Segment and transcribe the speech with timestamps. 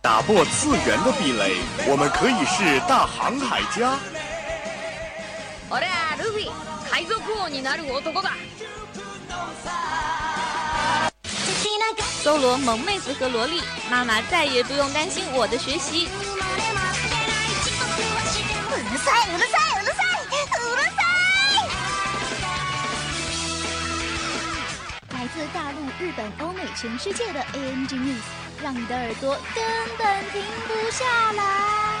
[0.00, 1.56] 打破次元的壁垒，
[1.86, 3.98] 我们可以是大航海家。
[5.68, 6.50] 我俩路飞，
[6.90, 8.30] 海贼王になる男だ。
[12.22, 16.08] 搜罗萌妹子和萝莉，妈妈再也不用担心我的学习。
[25.97, 28.21] 日本、欧美、全世界的 ANG News，
[28.61, 29.63] 让你的耳朵根
[29.97, 31.95] 本停不下来。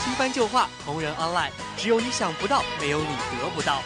[0.00, 3.80] 新番旧话，同人 online，只有你想不到，没有你得不到。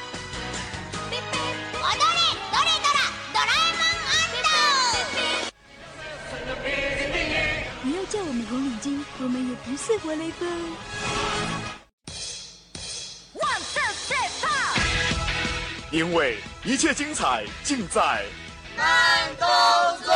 [7.82, 10.48] 你要叫我们红领巾，我们也不是活雷锋。
[15.90, 18.22] 因为一切精彩尽在
[18.76, 18.86] 慢
[19.38, 19.48] 动
[20.04, 20.07] 作。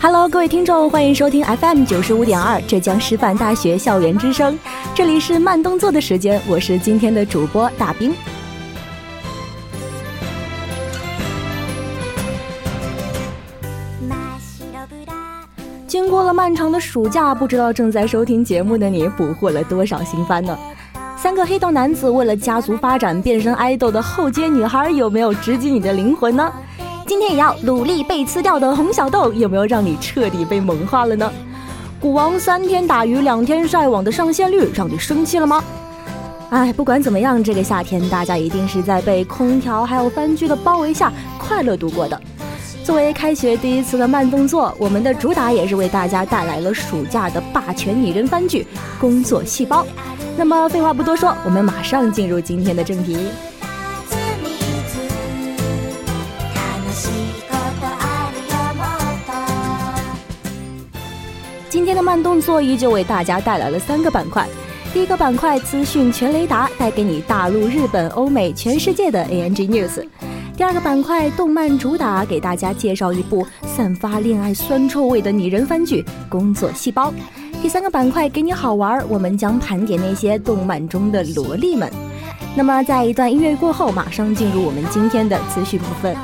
[0.00, 4.56] Hello，各位听众，欢迎收听 FM 九十五点二浙江师范大学校园之声，
[4.94, 8.14] 这里是慢动作的时间，我是今天的主播大兵。
[15.88, 20.56] 经过了漫长的暑假，不知道正在收听节目的你捕获了多少新番呢？
[21.16, 26.52] 三个黑道男子为了家族发展变身爱豆的后街女孩，有没有直击你的灵魂呢？
[27.08, 31.32] 今天也要努力被吃掉的红小豆，有没有让你彻底被萌化了呢？
[31.98, 35.64] 古王三天打鱼两天晒网的上线率，让你生气了吗？
[36.50, 42.20] 哎，不管怎么样，这个夏天大家一定是在被空调还有番剧的包围下快乐度过的。
[42.84, 48.66] 作为开学第一次的慢动作，我们的主打也是为大家带来了暑假的霸权拟人番剧
[49.00, 49.82] 《工作细胞》。
[50.36, 53.16] 那么废话不多说，我们马上进入今天的正题。
[62.08, 64.48] 慢动作依旧为大家带来了三个板块。
[64.94, 70.02] 第一个板块资讯全雷达，带给你大陆、日本、欧美、全世界的 ANG News。
[70.56, 77.10] 第二个板块动漫主打，给大家介绍一部散发恋爱酸臭味的拟人番剧《工作细胞》。
[77.60, 81.92] 第三个板块给你好玩，我们将盘点那些动漫中的萝莉们。
[82.56, 86.16] 那么在一段音乐过后，马上进入我们今天的资讯部分。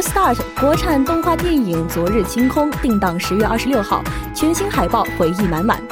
[0.00, 4.00] Start 国产动画电影《昨日清空》定档十月二十六号，
[4.32, 5.82] 全新海报回忆满满。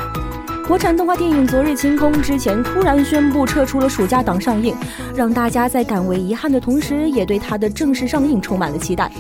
[0.65, 4.77] 国产动画电影《昨日清空》之前突然宣布撤出了暑假档上映，
[5.17, 9.11] 让大家在感为遗憾的同时，也对它的正式上映充满了期待。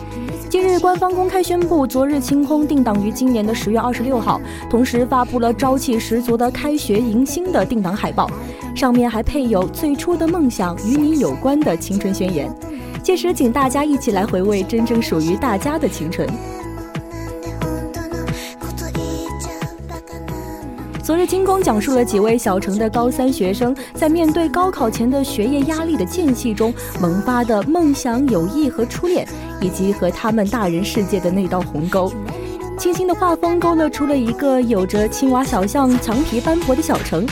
[0.48, 8.30] 今日官方公开宣布，《昨日清空》定档于今年的十月二十六号，同时发布了朝气十足的开学迎新的定档海报，
[8.72, 12.48] 上面还配有“最初的梦想与你有关”的青春宣言。
[13.06, 16.28] 届时，请大家一起来回味真正属于大家的青春。
[21.05, 29.25] 昨日清空讲述了几位小城的高三学生在面对高考前的学业压力的间隙中萌发的梦想、友谊和初恋，
[29.60, 32.13] 以及和他们大人世界的那道鸿沟。
[32.77, 37.25] 清新的画风勾勒出了一个有着青蛙小巷、墙皮斑驳的小城。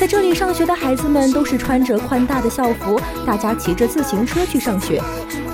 [0.00, 4.98] 在这里上学的孩子们都是穿着宽大的校服，大家骑着自行车去上学，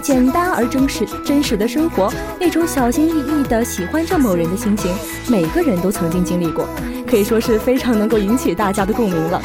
[0.00, 4.94] 简单而真实真实的生活，那种小心翼翼的喜欢上某人的心情，
[5.26, 6.68] 每个人都曾经经历过，
[7.08, 9.42] 可以说是非常能够引起大家的共鸣了。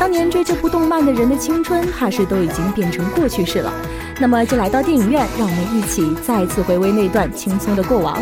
[0.00, 3.72] 当年追这部动漫的人的青春，怕是都已经变成过去式了。
[4.18, 8.20] 那么就来到电影院，让我们一起再次回味那段轻松的过往。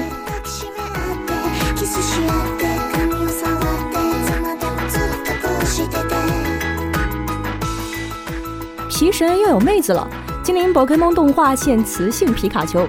[9.06, 10.04] 皮神又有妹子了！
[10.42, 12.84] 精灵宝可梦动画现雌性皮卡丘。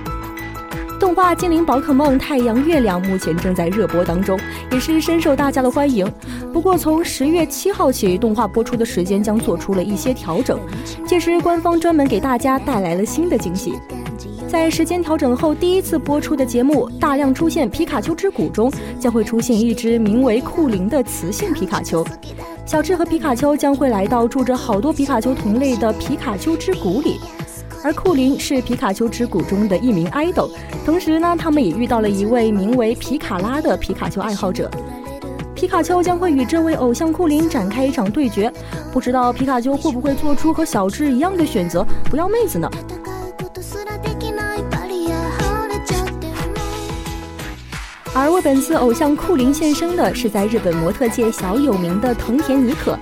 [0.99, 4.39] 动画《精灵宝可梦太阳月亮》目前正在热播当中，
[4.71, 6.11] 也是深受大家的欢迎。
[6.51, 10.59] 不过，从十月七号起，动画播出的时间将做出了一些调整。
[11.05, 13.75] 届时，官方专门给大家带来了新的惊喜。
[14.47, 22.03] 在时间调整后，第一次播出的节目《大量出现皮卡丘之谷》中，将会出现一只名为库林的雌性皮卡丘。
[22.67, 27.17] 小智和皮卡丘将会来到住着好多皮卡丘同类的皮卡丘之谷里。
[27.81, 30.49] 而库林是皮卡丘之谷中的一名 idol，，
[30.85, 34.69] 同时呢，他们也遇到了一位名为皮卡拉的皮卡丘爱好者。
[35.55, 38.51] 皮卡丘将会与这位偶像库林展开一场对决，
[38.91, 42.69] 不知道皮卡丘会不会做出和小智一样的选择，不要妹子呢？
[48.19, 52.97] 而为本次偶像库林献声的是在日本模特界小有名的藤田妮可，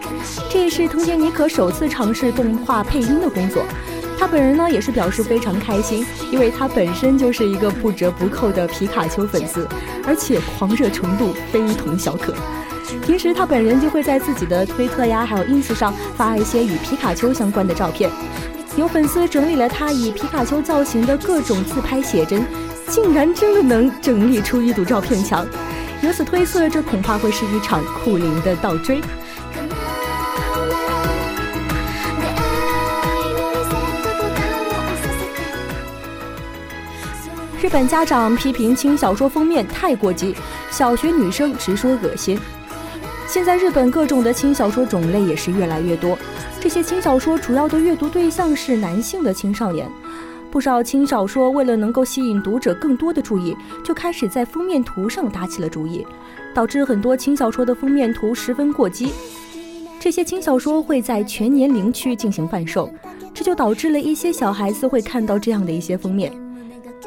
[0.50, 3.64] 这也是藤田妮可首次尝试动画配音的工作。
[4.20, 9.66] 他本人呢也是表示非常开心，因为他本身就是一个不折不扣的皮卡丘粉丝，
[10.06, 12.34] 而且狂热程度非同小可。
[13.02, 18.12] 平时他本人就会在自己的推特呀，还有 ins 上发一些与皮卡丘相关的照片。
[18.76, 22.46] 有粉丝整理了他以皮卡丘造型的各种自拍写真，
[22.88, 25.46] 竟然真的能整理出一堵照片墙。
[26.02, 29.02] 由此推测，这恐怕会是一场酷灵的倒追。
[37.62, 40.36] 日本家长批评轻小说封面太过激，
[40.70, 42.40] 小学女生直说恶心。
[43.28, 46.16] 现在日本各种的轻小说种类也是越来越多，
[46.62, 49.90] 这些轻小说主要的阅读对象是男性的青少年。
[50.52, 56.06] 不少轻小说为了能够吸引读者更多的注意，就开始在封面图上打起了主意，
[56.54, 59.12] 导致很多轻小说的封面图十分过激。
[60.00, 62.90] 这些轻小说会在全年龄区进行贩售，
[63.34, 66.32] 这就导致了一些小孩子会看到这样的一些封面。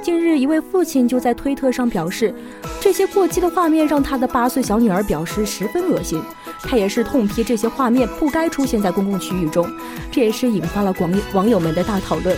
[0.02, 2.34] 近日，一位父亲就在推特上表示，
[2.80, 6.22] 这些过激的画面让他的八岁小女儿表示十分恶心。
[6.60, 9.68] 他也是痛批这些画面不该出现在公共区域中，
[10.10, 12.36] 这也是引发了网网友们的大讨论。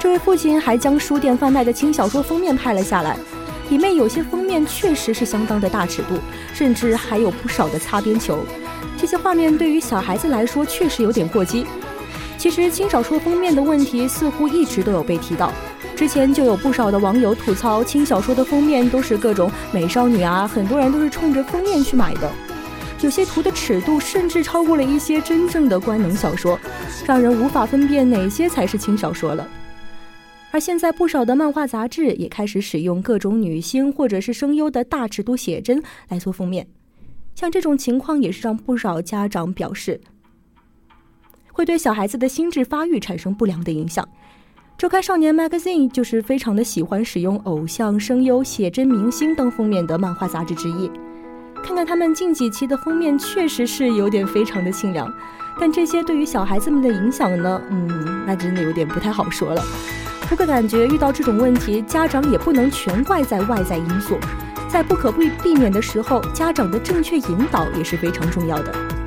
[0.00, 3.18] 这位父亲还将书店贩卖的轻小说封面拍了下来，
[3.68, 6.14] 里面有些封面确实是相当的大尺度，
[6.54, 8.38] 甚至还有不少的擦边球。
[8.96, 11.66] 这些画面对于小孩子来说确实有点过激。
[12.38, 15.52] 其实轻小说封面的问题似乎一直都有被提到，
[15.94, 22.32] 之前就有不少的网友吐槽轻小说的封面都是各种美少女啊，很多人都是冲着封面去买的，
[23.02, 26.58] 有些图的尺度甚至超过了一些真正的官能小说，
[27.04, 29.46] 让人无法分辨哪些才是轻小说了。
[30.50, 36.66] 而现在不少的漫画杂志也开始使用各种女星或者是声优的大尺度写真来做封面，
[37.34, 40.00] 像这种情况也是让不少家长表示。
[41.52, 44.08] 会对小孩子的心智发育产生不良的影响。
[44.78, 50.90] 周刊少年 Magazine 就是非常的喜欢使用偶像、声优、写真明星当封面的漫画杂志之一。
[51.62, 55.12] 看看他们近几期的封面，确实是有点非常的清凉。
[55.60, 57.60] 但这些对于小孩子们的影响呢？
[57.70, 59.62] 嗯，那真的有点不太好说了。
[60.30, 64.16] 不过感觉遇到这种问题，家长也不能全怪在外在因素，
[64.68, 68.99] 在不可避避免的时候，家长的正确引导也是非常重要的。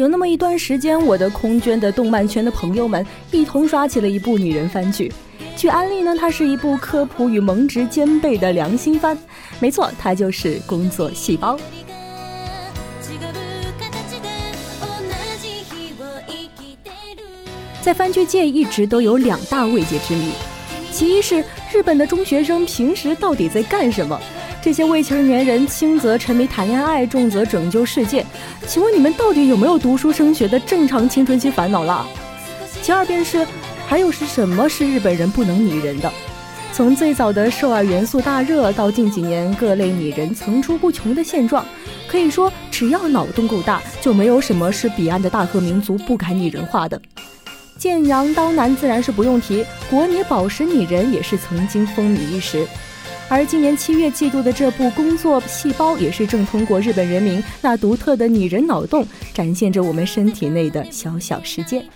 [0.00, 5.12] 有那么一段时间，我的空捐的动漫圈的朋友们一同刷起了一部女人番剧。
[5.54, 9.16] 据安利呢，它是一部科普与萌值兼备的良心番。
[9.58, 11.54] 没错，它就是《工作细胞》。
[17.82, 20.30] 在番剧界一直都有两大未解之谜，
[20.90, 24.18] 其一是日本的中学生平时到底在干什么？
[24.62, 28.24] 这些未成年人轻则沉迷谈恋爱，重则拯救世界。
[28.66, 32.06] 请问你们到底有没有读书升学的正常青春期烦恼啦？
[32.82, 33.46] 其二便是，
[33.88, 36.12] 还有是什么是日本人不能拟人的？
[36.74, 41.64] 从最早的首尔元素大热，到近几年各类拟人层出不穷的现状，
[42.06, 47.00] 可以说只要脑洞够大，就没有什么是彼岸的大和民族不敢拟人化的。
[47.78, 52.66] 剑阳刀男自然是不用提，国拟宝石拟人也是曾经风靡一时。
[53.32, 61.86] 而今年七月季度的这部《工作细胞》，也是正通过日本人民那独特的拟人脑洞，展现着我们身体内的小小世界。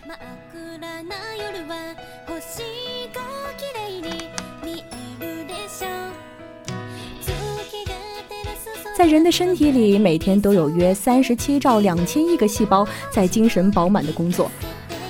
[8.96, 14.48] 在人的身体里，每天都有约三十七兆两千亿个细胞在精神饱满的工作。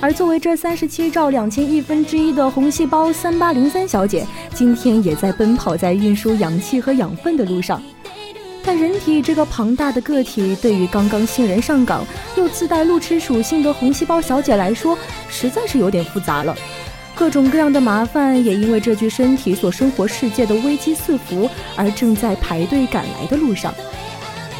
[0.01, 7.83] 而作为这三十七兆两千亿分之一的红细胞三八零三小姐，今天也在奔跑在运输氧气和养分的路上。
[8.67, 12.05] 但人体这个庞大的个体，对于刚刚新人上岗
[12.37, 14.97] 又自带路痴属性的红细胞小姐来说，
[15.29, 16.55] 实在是有点复杂了。
[17.15, 23.73] 各种各样的麻烦，也因为这具身体所生活世界的危机四伏，而正在排队赶来的路上。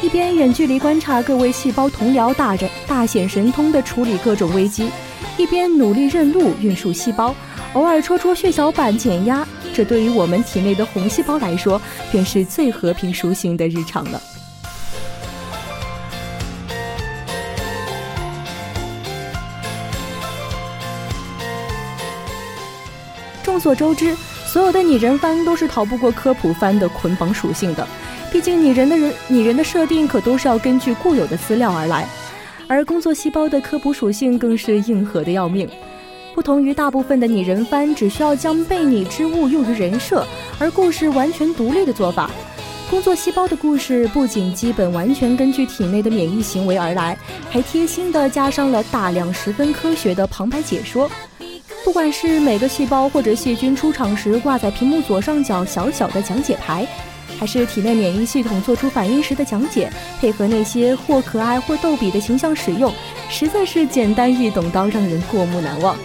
[0.05, 4.87] 一边远距离观察各位细胞同僚大人大显神通地处理各种危机。
[5.35, 7.33] 一边努力认路运输细胞，
[7.73, 9.43] 偶尔戳戳血小板减压，
[9.73, 11.81] 这对于我们体内的红细胞来说，
[12.11, 14.21] 便是最和平舒心的日常了。
[23.41, 27.87] 众所周知，所有的拟人番都是逃不过科普番的捆绑属性的，
[28.31, 32.05] 毕竟拟人的人拟人的设定可都是要根据固有的资料而来。
[32.67, 35.69] 而工作细胞的科普属性更是硬核的要命，
[36.33, 40.25] 不同于大部分的拟人番，只需要将被拟之物用于人设，
[40.59, 42.29] 而故事完全独立的做法。
[42.89, 47.17] 工作细胞的故事不仅基本完全根据体内的免疫行为而来，
[47.49, 51.09] 还贴心的加上了大量十分科学的旁白解说。
[51.83, 56.87] 不管是每个细胞或者细菌出场时挂在屏幕左上角小小的讲解牌。
[57.39, 62.93] 还是体内免疫系统做出反应时的讲解，配合那些或可爱或逗比的形象使用，
[63.29, 65.97] 实在是简单易懂到让人过目难忘。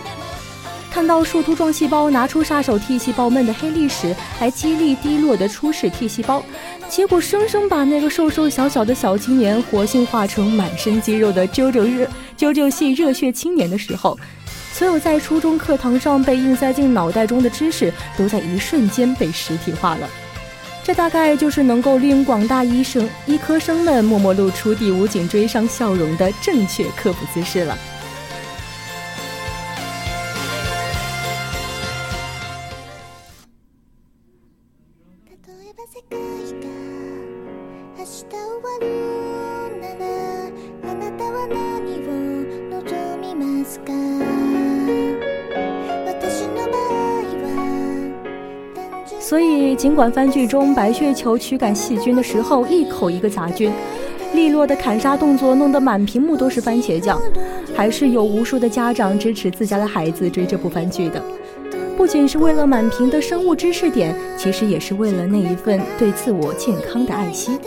[0.90, 6.42] 看到树突状细胞拿出杀手 T 细胞们的黑历史来激励低落的初始 T 细胞，
[6.88, 14.18] 结果生生把那个瘦瘦小小的小青年活性化成满身肌肉的啾啾热啾啾系热血青年的时候，
[14.72, 20.08] 所有在初中课堂上被硬塞进脑袋中的知识，都在一瞬间被实体化了。
[20.82, 27.76] 这大概就是能够令广大医生、医科生们默默露出第五颈椎上笑容的正确科普姿势了。
[49.80, 53.72] 尽管番剧中白血球驱赶细菌的时候一口一个杂菌，
[54.34, 57.18] 利落的砍杀动作弄得满屏幕都是番茄酱，
[57.74, 61.22] 还是有无数的家长支持自家的孩子追这部番剧的。
[61.96, 67.58] 不仅是为了满屏的生物知识点，其实也是为了那一份对自我健康的爱惜。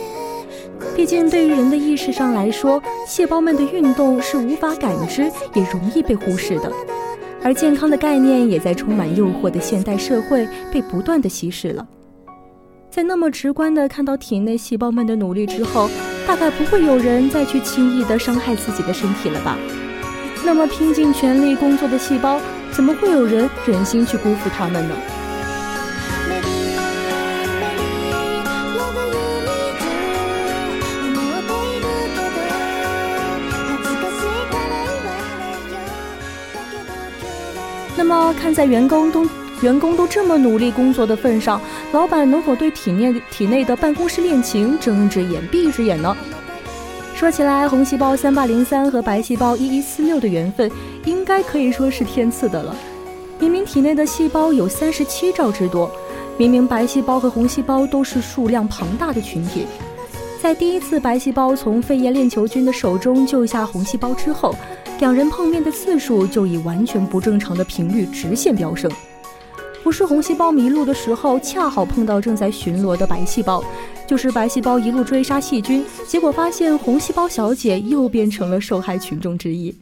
[0.94, 6.70] 毕竟，对于人的意识上来说，细胞们的运动是无法感知，也容易被忽视的。
[7.42, 11.84] 而健康的概念也在充满诱惑的现代社会被不断的稀释了。
[12.94, 15.90] 在那么直观的看到体内细胞们的努力之后，
[16.28, 19.58] 大概不会有人再去轻易的伤害自己的身体了吧？
[20.44, 24.94] 那么拼尽全力工作的细胞，怎么会有人忍心去辜负他们呢？
[37.96, 39.26] 那么，看在员工都
[39.62, 41.58] 员工都这么努力工作的份上，
[41.94, 46.12] 老板能否对体内体内的办公室恋情睁一只眼闭一只眼呢？
[47.14, 50.68] 说起来，红细胞三八零三和白细胞一一四六的缘分，
[51.04, 52.74] 应该可以说是天赐的了。
[53.38, 55.88] 明明体内的细胞有三十七兆之多，
[56.36, 59.64] 明明白细胞和红细胞都是数量庞大的群体，
[60.42, 64.52] 在第一次白细胞从肺炎链球菌的手中救下红细胞之后，
[64.98, 68.90] 两人碰面的次数就以完全不正常的频率直线飙升。
[69.84, 73.62] 不是红细胞迷路的时候，恰好碰到正在巡逻的白细胞，
[74.06, 79.76] 就是白细胞一路追杀细菌，结果发现红细胞小姐又变成了受害群众之一。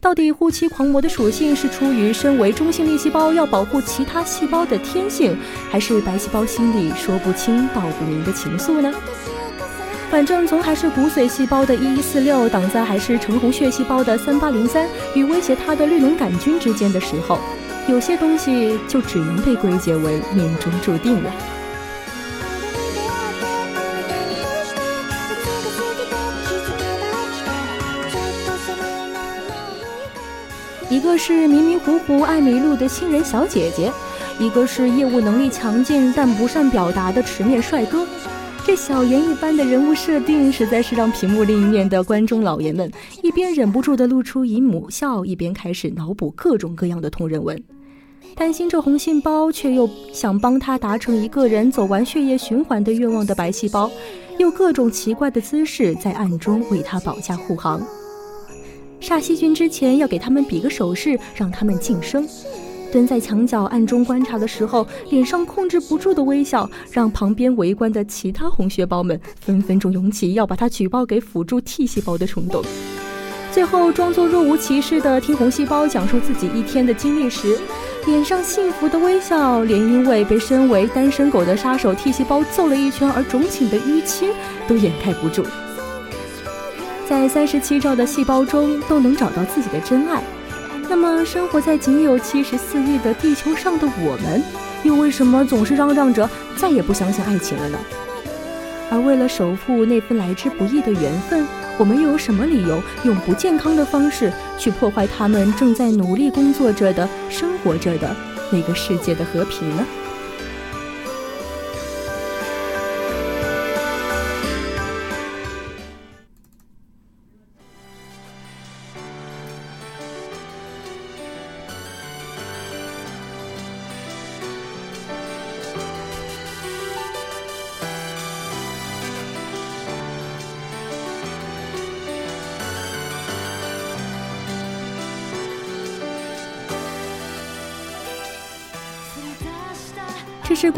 [0.00, 5.38] 到底护妻狂魔的属性是出于身为中性粒细胞要保护其他细胞的天性，
[5.70, 8.92] 还是白细胞心里说不清道不明的情愫呢？
[10.10, 17.38] 反正从还是骨髓细胞的一一四六挡在还是橙红血细胞的三八零三与威胁它的绿脓杆菌之间的时候。
[17.90, 21.34] 有些东西就只能被归结为命中注定了。
[30.88, 33.92] 一个是迷迷糊糊爱迷路的新人小姐姐，
[34.38, 38.06] 一个是业务能力强劲但不善表达的池面帅哥。
[38.64, 42.88] 这小言一般的人物设定，实在是让屏幕另一面的观众老爷们
[43.20, 47.60] 一边忍不住的露出姨母笑，一边开始脑补各种各样的同人文。
[48.34, 53.90] 担心这红细胞，却又想帮他达成一个人走完血液循环的愿望的白细胞，
[54.38, 57.82] 用各种奇怪的姿势在暗中为他保驾护航。
[58.98, 62.26] 杀细菌之前要给他们比个手势，让他们晋升。
[62.90, 72.64] 蹲在墙角暗中观察的时候，脸上控制不住的微笑，让旁边围观的其他红血胞们分分钟涌起要把他举报给辅助 T 细胞的冲动。
[73.52, 77.58] 最后装作若无其事的听红细胞讲述自己一天的经历时，
[78.06, 84.30] 脸上幸福的微笑，连因为被身为单身狗的杀手 T 细胞揍了一拳而肿起的淤青
[84.66, 85.44] 都掩盖不住。
[87.06, 90.22] 在三十七兆的细胞中都能找到自己的真爱，
[90.88, 94.42] 那么生活在仅有七十四亿的地球上的我们，
[94.82, 97.78] 又为什么总是嚷嚷着再也不相信爱情了呢？
[98.90, 101.46] 而为了守护那份来之不易的缘分。
[101.80, 108.14] 我们又有什么理由用不健康的方式去破坏他们正在努力工作着的、生活着的
[108.52, 109.86] 那个世界的和平呢？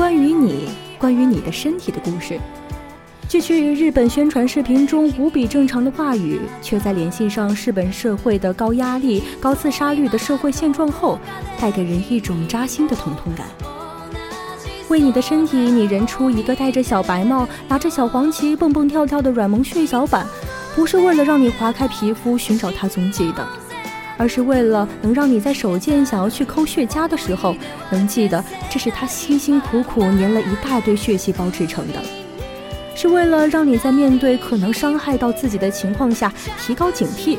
[0.02, 2.36] 关于你、关于你的身体的故事。
[3.28, 11.20] 句句日本宣传视频中无比正常的话语，却在联系上日本社会的高压力、高自杀率的社会现状后，
[11.60, 13.46] 带给人一种扎心的疼痛感。
[14.88, 20.26] 为你的身体拟人出一个戴着小白帽、拿着小黄旗蹦蹦跳跳的软萌血小板，
[20.74, 23.46] 不是为了让你划开皮肤寻找它踪迹的。
[24.22, 27.56] 而是为了能让你在手贱想要去抠血痂的时候，
[27.90, 31.98] 能记得这是他辛辛苦苦粘了一大堆血细胞制成的；
[32.94, 37.36] 是为了让你在面对可能伤害到自己的情况下提高警惕，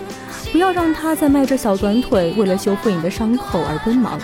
[0.51, 4.19] 不要让他在迈着小短腿为了修复你的伤口而奔忙。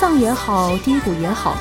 [0.00, 1.56] 丧也好，低谷也好，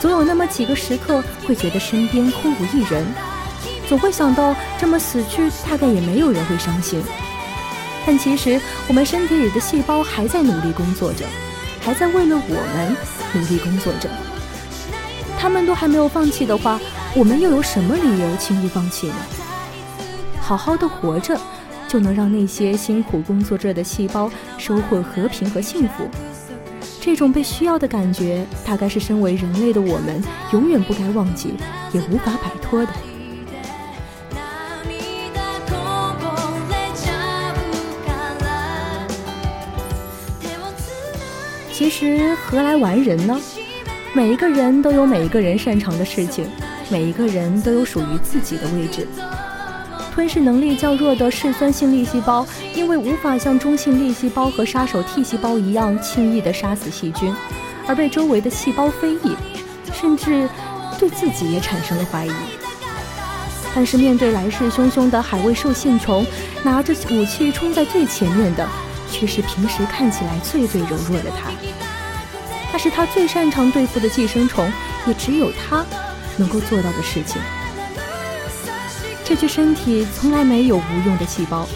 [0.00, 3.06] 总有那么几个时刻会觉得身边空无一人，
[3.88, 7.00] 总会想到这么死去，大概也没有人会伤心。
[8.06, 11.26] 但其实，我们身体里的细胞还在努力工作着，
[11.80, 12.96] 还在为了我们
[13.34, 14.08] 努力工作着。
[15.36, 16.80] 他们都还没有放弃的话，
[17.16, 19.16] 我们又有什么理由轻易放弃呢？
[20.40, 21.36] 好好的活着，
[21.88, 26.08] 就能让那些辛苦工作着的细胞收获和平和幸福。
[27.00, 31.54] 这种被需要的感觉，大概是身为人类的我们永远不该忘记，
[31.92, 32.88] 也无法摆脱的。
[41.76, 43.38] 其实何来完人呢？
[44.14, 46.48] 每一个人都有每一个人擅长的事情，
[46.88, 49.06] 每一个人都有属于自己的位置。
[50.10, 57.30] 吞噬能力较弱的嗜酸性粒细胞，因为无法像中性粒细胞和杀手 T 细胞一样轻易地杀死细菌，
[57.86, 59.36] 而被周围的细胞非议，
[59.92, 60.48] 甚至
[60.98, 62.32] 对自己也产生了怀疑。
[63.74, 66.24] 但是面对来势汹汹的海卫兽线虫，
[66.62, 68.66] 拿着武器冲在最前面的。
[69.08, 71.52] 却是平时看起来最最柔弱的他，
[72.76, 74.70] 那是他最擅长对付的寄生虫，
[75.06, 75.82] 也只有他
[76.36, 77.40] 能够做到的事情。
[79.24, 81.66] 这具身体从来没有无用的细胞，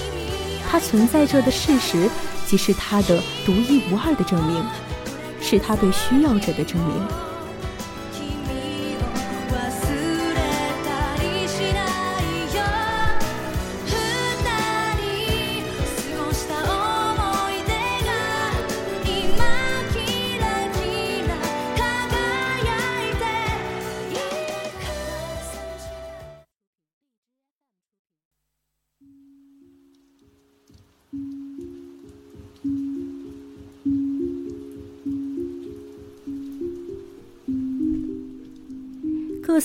[0.71, 2.07] 它存在着的事实，
[2.45, 4.63] 即是它的独一无二的证明，
[5.41, 7.30] 是它被需要者的证明。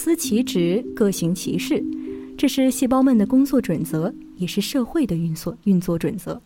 [0.06, 1.84] 司其职，各行其事，
[2.38, 6.39] 这是细胞们的工作准则，也是社会的运作运作准则。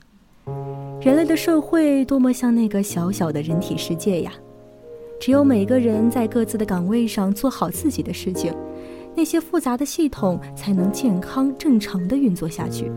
[1.02, 4.32] 人类的社会多么像那个小小的人体世界呀！
[5.20, 8.56] 只有每个人在各自的岗位上做好自己的事情，
[9.14, 12.90] 那些复杂的系统才能健康正常的运作下去。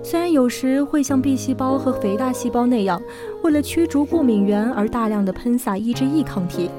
[0.00, 3.02] 虽然有时会像 B 细胞和肥大细胞那样，
[3.42, 6.70] 为了驱逐过敏源而大量的喷洒抑制抑抗体，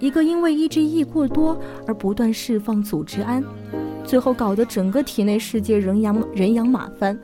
[0.00, 3.44] 一个因为抑制抑过多而不断释放组织胺，
[4.02, 7.16] 最后搞得整个体内世界人仰人仰马翻，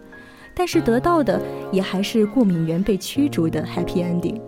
[0.54, 1.40] 但是得到的
[1.72, 4.38] 也还是过敏源被驱逐的 happy ending。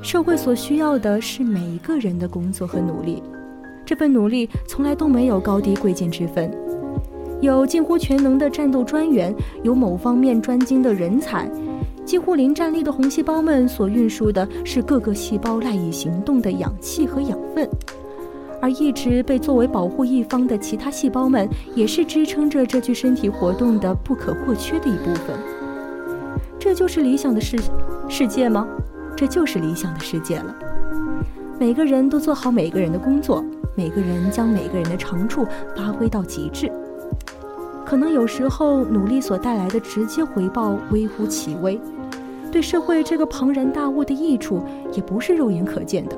[0.00, 3.22] 社会所需要的是每一个人的工作和努力，
[3.84, 6.50] 这份努力从来都没有高低贵贱之分。
[7.40, 11.48] 有近乎全能的战斗专员，有某方面专精的人才，
[12.08, 17.68] 几乎零战力的红细胞们所运输的是各个细胞赖以行动的氧气和养分，
[18.62, 25.38] 而一直被作为保护一方的其他细胞们，也是支撑着这具身体活动的不可或缺的一部分。
[26.58, 27.58] 这就是理想的世
[28.08, 28.66] 世界吗？
[29.14, 30.56] 这就是理想的世界了。
[31.60, 33.44] 每个人都做好每个人的工作，
[33.76, 36.72] 每个人将每个人的长处发挥到极致。
[37.84, 41.80] 可能有时候努力所带来的直接回报微乎其微，
[42.50, 46.16] 对社会这个庞然大物的益处也不是肉眼可见的。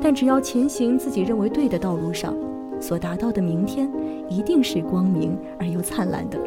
[0.00, 2.34] 但只要前行自己认为对的道路上，
[2.80, 3.90] 所达到的明天
[4.28, 6.38] 一定是光明而又灿烂的。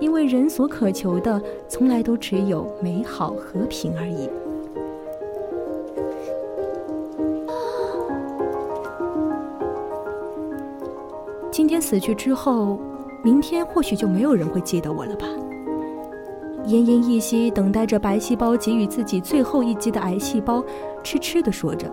[0.00, 4.28] 因为人所渴求的从来都只有美好和平而已。
[11.50, 12.78] 今天死去之后。
[13.24, 15.26] 明天或许就没有人会记得我了吧？
[16.66, 20.64] 奄奄一息，等待着白细胞给予自己最后一击的癌细胞，
[21.02, 21.92] 痴痴地说着。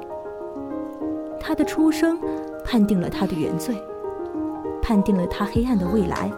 [1.40, 2.18] 他的出生，
[2.64, 3.76] 判定了他的原罪，
[4.82, 6.32] 判定了他黑暗的未来。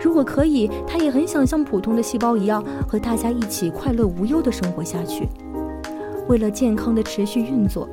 [0.00, 5.28] 如果可以，他也很想像普通的细胞一样，和大家一起快乐无忧地生活下去。
[6.28, 7.88] 为了健康的持续运作，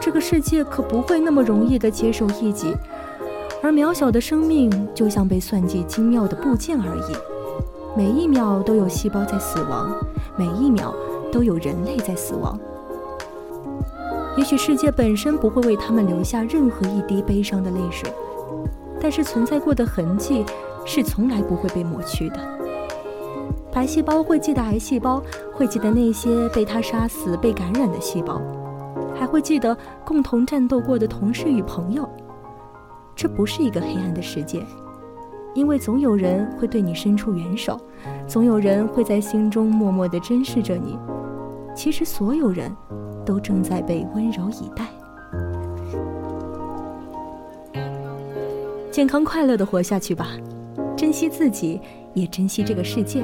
[0.00, 2.74] 这个世界可不会那么容易地接受异己。
[3.62, 7.31] 而渺小的生命就像被算计精妙的部件而已，
[7.94, 9.94] 每一秒都有细胞在死亡，
[10.36, 10.94] 每一秒
[11.30, 12.58] 都有人类在死亡。
[14.34, 18.10] 也许世界本身不会为他们留下任何一滴悲伤的泪水，
[18.98, 20.42] 但是存在过的痕迹
[20.86, 22.36] 是从来不会被抹去的。
[23.70, 28.40] 白细胞会记得癌细胞，会记得那些被它杀死、被感染的细胞，
[29.14, 32.08] 还会记得共同战斗过的同事与朋友。
[33.14, 34.64] 这不是一个黑暗的世界，
[35.54, 37.80] 因为总有人会对你伸出援手，
[38.26, 40.98] 总有人会在心中默默地珍视着你。
[41.74, 42.74] 其实，所有人
[43.24, 44.86] 都正在被温柔以待。
[48.90, 50.28] 健康快乐地活下去吧，
[50.96, 51.80] 珍惜自己，
[52.14, 53.22] 也珍惜这个世界。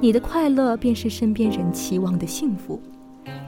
[0.00, 2.80] 你的快乐便是身边人期望的幸福，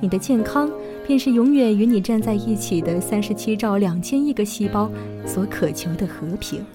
[0.01, 0.70] 你的健康。
[1.07, 4.90] 便是永远与你站在一起的三十七兆两千亿个细胞
[5.25, 6.66] 所渴求的和平。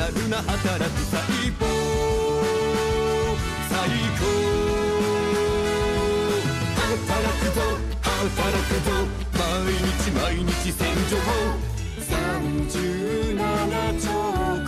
[0.00, 1.20] ナルな働く細
[1.60, 1.68] 胞
[3.68, 3.76] 最
[4.16, 4.24] 高。
[7.04, 7.60] 働くぞ
[8.00, 8.88] 働くぞ。
[9.36, 11.20] 毎日毎日洗浄
[12.66, 14.59] 37兆。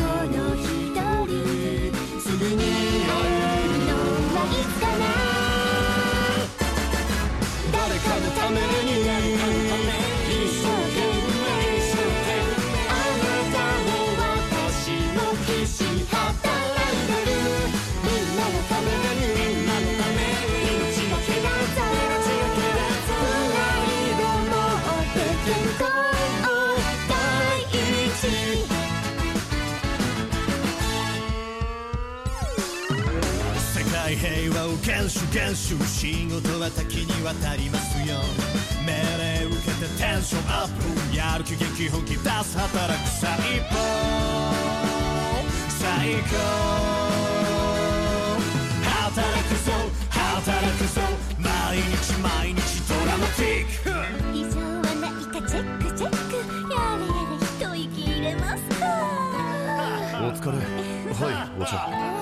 [35.02, 38.18] 厳守厳守仕事は多岐にわたりますよ
[38.86, 38.92] 命
[39.42, 43.28] 令受けてテンションアップやる気元気本気出す働く最
[43.66, 43.74] 高
[45.68, 46.38] 最高
[48.86, 49.72] 働くぞ
[50.08, 51.00] 働くぞ
[51.36, 53.90] 毎日毎日ドラマティック
[54.32, 56.36] 異常はないかチェックチェック
[56.72, 58.86] やれやれ一息入れますか
[60.22, 60.58] お疲れ
[61.12, 62.21] はいお茶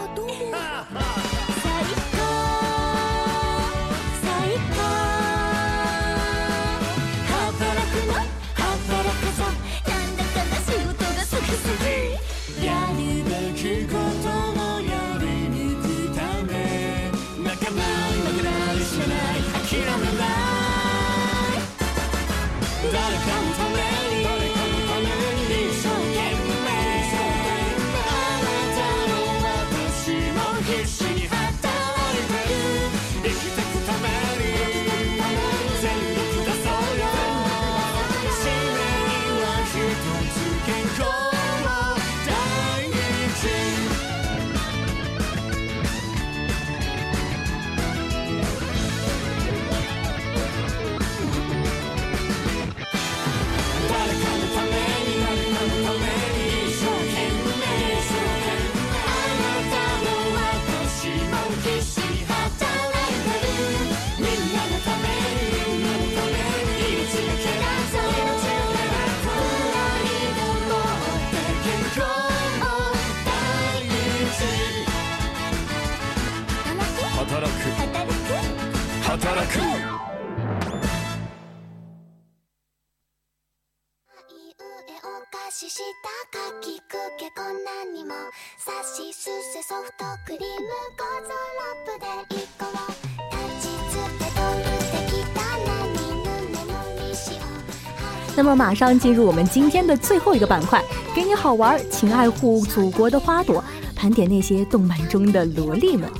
[98.36, 100.82] 那么马上进入我们今天的最后一个板块，
[101.14, 103.62] 给你好玩，请爱护祖国的花朵，
[103.94, 106.10] 盘点那些动漫中的萝莉们。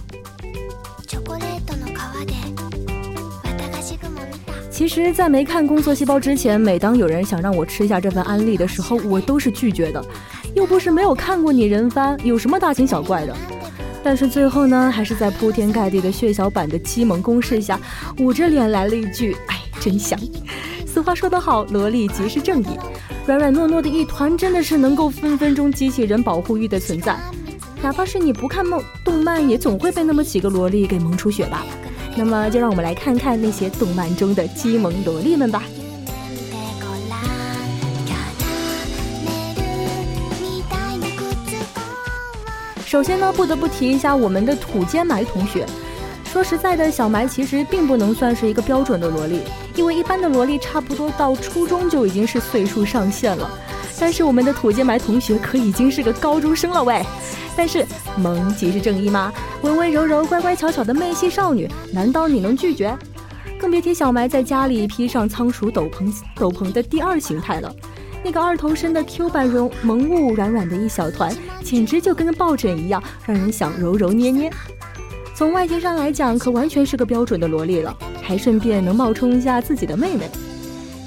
[4.81, 10.03] 其实，在没看《工作细胞》之前，每当有人想让我吃下这份安利的时候，我都是拒绝的。
[10.55, 13.37] 又不是没有看过拟人番，有什么大惊小怪的？
[14.03, 17.79] 但是最后呢，还是在铺天盖地的血小板的激萌攻势下，
[18.21, 20.19] 捂着脸来了一句：“哎，真香！”
[20.89, 22.69] 俗话说得好，萝莉即是正义。
[23.27, 27.19] 软软糯糯的一团，真的是能够分分钟激起人保护欲的存在。
[27.83, 31.67] 哪怕是你不看梦动漫，也总会被那么几个萝莉给萌出血吧。
[32.16, 35.64] 那么，就让我们来看看那些动漫中的激萌萝莉们吧。
[36.50, 37.26] でごらん
[38.06, 38.46] キャラ
[39.26, 39.62] メル
[40.42, 45.66] みたいな靴子首先呢，不得不提一下我们的土间埋同学。
[46.32, 49.42] 说实在的，小埋其实并不能算是一个标准的萝莉，
[49.76, 53.50] 因为一般的萝莉差不多到初中就已经是岁数上限了。
[53.98, 57.02] 但是我们的土间埋同学可已经是个高中生了喂。
[57.57, 57.85] 但是
[58.17, 59.33] 萌即是正义吗？
[59.63, 62.97] 温温柔柔、乖乖巧巧的妹系少女，难道你能拒绝？
[63.59, 67.71] 更别提小埋在家里披上仓鼠斗篷斗篷的第二形态了。
[68.25, 74.51] 那个二头身的 Q 版绒萌物，软软的一小团，简直就跟个抱枕一样，让人想揉揉捏捏。
[75.35, 80.31] 从外形上来讲，可完全是个标准的萝莉了，还顺便能冒充一下自己的妹妹。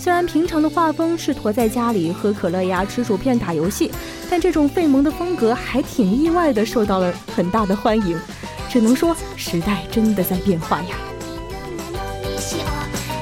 [0.03, 3.91] 虽然平常的画风是驮在家里喝可乐呀、吃薯片、打游戏，
[4.31, 8.19] 但这种费萌的风格还挺意外的受到了很大的欢迎。
[8.71, 10.97] 只能说时代真的在变化呀。
[12.23, 12.67] にしよう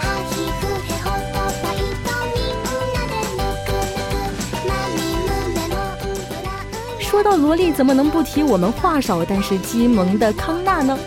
[0.02, 2.60] ハヒフヘホとバイトみん
[2.92, 6.48] なでぬくぬくマミムメのウブラ
[6.98, 10.98] ウ说到萝莉，怎么能不提我们话少但是激萌的康纳呢？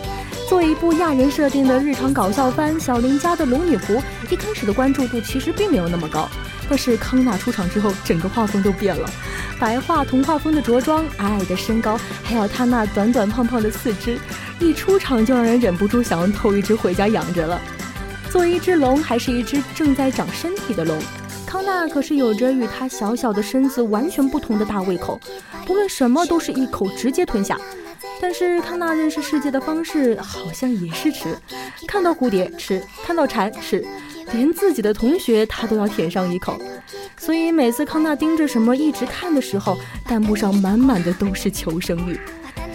[0.47, 3.97] 作为一部亚人设定的日常搞笑番，《小林家的龙女仆》
[4.29, 6.29] 一开始的关注度其实并没有那么高，
[6.69, 9.09] 但是康纳出场之后，整个画风都变了，
[9.59, 14.19] 白发童话风的着装，矮矮的身高，还有他那短短胖胖的四肢，
[14.59, 17.59] 一出场就让人忍不住想要偷一只回家养着了。
[18.29, 20.95] 作为一只龙，还是一只正在长身体的龙，
[21.47, 25.19] 康纳可是有着与他小小的身子完全不同的大胃口，
[25.65, 27.57] 不论什么都是一口直接吞下。
[28.21, 31.37] 但是康纳认识世界的方式好像也是吃，
[31.87, 33.85] 看到蝴蝶吃，看到蝉吃，
[34.31, 36.59] 连自己的同学他都要舔上一口。
[37.17, 42.19] 所以每次康纳盯着什么一直看的时候，弹幕上满满的都是求生欲。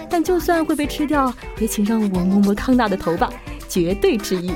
[0.09, 3.33] 但就算会被吃掉，也请让我摸摸康纳的头吧，
[3.69, 4.53] 绝对之一。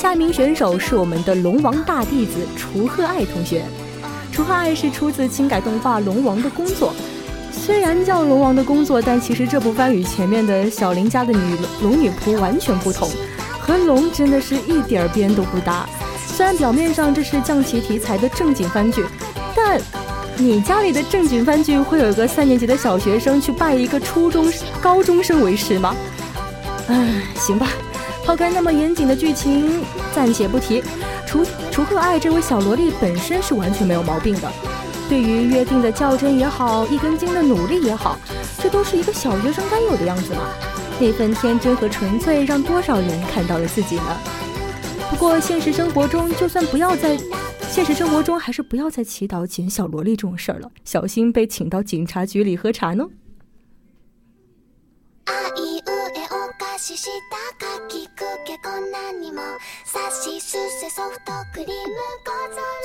[0.00, 3.62] 下一名选手是我们的龙王大弟子楚鹤爱同学。
[4.32, 6.94] 楚鹤爱是出自轻改动画《龙王》的工作。
[7.52, 13.10] 虽然叫龙王的工作，但其实这部番与前面的小林家的女龙女仆完全不同，
[13.60, 15.86] 和龙真的是一点边都不搭。
[16.26, 19.04] 虽然表面上这是降旗题材的正经番剧，
[19.54, 19.78] 但
[20.38, 25.94] 你家里的正经番剧会有一个三年级的小学生去拜一个初中高中生为师吗？
[26.88, 27.68] 唉，行吧，
[28.24, 29.82] 抛开那么严谨的剧情，
[30.14, 30.82] 暂且不提。
[31.26, 34.50] 除除鹤爱这位小萝莉本身是完全没有毛病的。
[35.08, 38.18] 对于约定的较真也好，一根筋的努力也好，
[38.62, 40.42] 这都是一个小学生该有的样子嘛。
[41.00, 44.16] 那份天真和纯粹，让多少人看到了自己呢？
[45.10, 47.18] 不过现实生活中，就算不要在
[47.68, 53.04] 现实生活中，还是不要再祈祷捡小萝莉这种事儿了，小心被请到警察局里喝茶呢。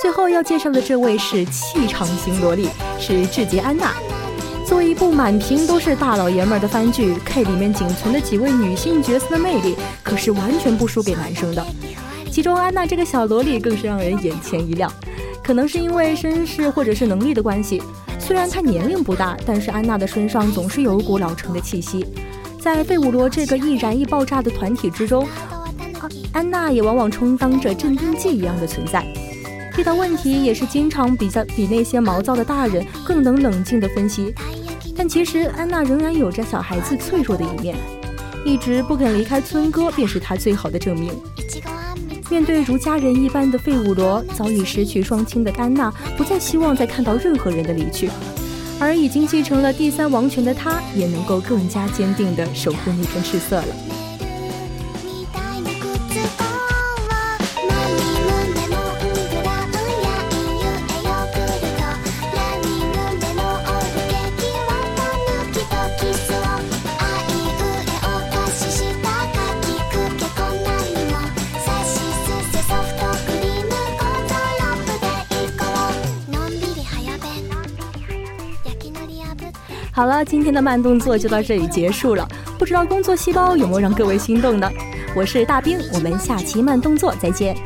[0.00, 2.68] 最后要介绍的这位是气场型萝莉，
[3.00, 3.92] 是智杰安娜。
[4.64, 11.66] 作为一部满屏都是大老爷们儿的番剧，K 里面仅存的几位女性角色的魅力可是完全不输给男生的。
[12.30, 14.92] 其中安娜这个小萝莉更是让人眼前一亮，
[15.42, 17.82] 可能是因为身世或者是能力的关系。
[18.20, 22.06] 虽然她年龄不大，但是安娜的身上总是有一股老成的气息。
[22.66, 25.24] 在费武罗这个易燃易爆炸的团体之中，
[26.32, 29.06] 安娜也往往充当着镇定剂一样的存在。
[29.78, 34.34] 遇到问题也是经常比较比那些毛躁的大人更能冷静地分析。
[34.96, 37.76] 但其实安娜仍然有着小孩子脆弱的一面，
[38.44, 41.12] 一直不肯离开村哥便是她最好的证明。
[42.28, 48.10] 面对如家人一般的费武罗，早已失去双亲的安娜不再希望再看到任何人的离去。
[48.78, 54.05] 而已经继承了第三王权的他，也能够更加坚定地守护那片赤色了。
[79.96, 82.28] 好了，今天的慢动作就到这里结束了。
[82.58, 84.70] 不知道工作细胞有没有让各位心动呢？
[85.16, 87.56] 我是大兵，我们下期慢动作再见。